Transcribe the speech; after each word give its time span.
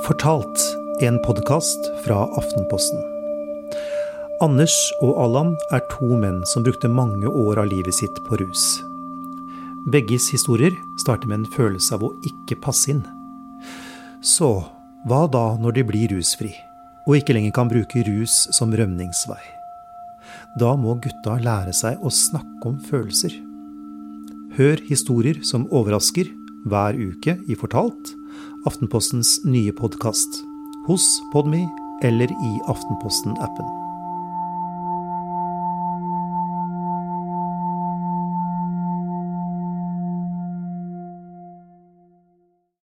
Fortalt, 0.00 0.76
en 1.00 1.18
podkast 1.22 1.78
fra 2.04 2.22
Aftenposten. 2.36 2.98
Anders 4.40 4.72
og 5.04 5.18
Allan 5.20 5.50
er 5.68 5.82
to 5.92 6.16
menn 6.16 6.38
som 6.48 6.64
brukte 6.64 6.88
mange 6.88 7.28
år 7.28 7.60
av 7.60 7.68
livet 7.68 7.94
sitt 7.98 8.22
på 8.24 8.38
rus. 8.40 8.80
Begges 9.92 10.30
historier 10.32 10.78
starter 10.96 11.28
med 11.28 11.42
en 11.42 11.52
følelse 11.52 11.92
av 11.98 12.06
å 12.08 12.10
ikke 12.24 12.56
passe 12.64 12.88
inn. 12.94 13.02
Så 14.24 14.64
hva 15.04 15.26
da 15.28 15.44
når 15.60 15.76
de 15.76 15.84
blir 15.92 16.16
rusfri, 16.16 16.54
og 17.04 17.20
ikke 17.20 17.36
lenger 17.36 17.52
kan 17.60 17.68
bruke 17.68 18.06
rus 18.08 18.46
som 18.56 18.72
rømningsvei? 18.72 19.42
Da 20.56 20.72
må 20.72 20.96
gutta 21.04 21.36
lære 21.36 21.76
seg 21.76 22.00
å 22.00 22.08
snakke 22.08 22.64
om 22.64 22.80
følelser. 22.88 23.36
Hør 24.56 24.80
historier 24.88 25.44
som 25.44 25.68
overrasker 25.68 26.32
hver 26.64 26.96
uke 26.96 27.36
i 27.44 27.60
Fortalt, 27.60 28.16
Aftenpostens 28.64 29.40
nye 29.44 29.72
podkast. 29.72 30.44
Hos 30.86 31.22
Podme 31.32 31.68
eller 32.02 32.30
i 32.30 32.52
Aftenposten-appen. 32.66 33.91